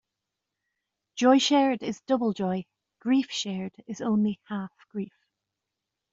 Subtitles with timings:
[1.15, 2.65] Joy shared is double joy;
[2.99, 5.13] grief shared is only half grief.